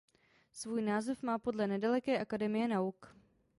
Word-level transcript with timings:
Svůj 0.53 0.81
název 0.81 1.23
má 1.23 1.39
podle 1.39 1.67
nedaleké 1.67 2.19
Akademie 2.19 2.67
nauk. 2.67 3.15